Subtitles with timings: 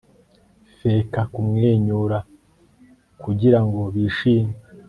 [0.79, 2.17] feka kumwenyura
[3.21, 4.53] kugirango bishime